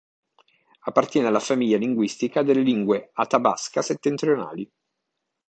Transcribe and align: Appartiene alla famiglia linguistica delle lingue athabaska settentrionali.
Appartiene 0.87 1.27
alla 1.27 1.39
famiglia 1.39 1.77
linguistica 1.77 2.41
delle 2.41 2.61
lingue 2.61 3.11
athabaska 3.13 3.83
settentrionali. 3.83 4.67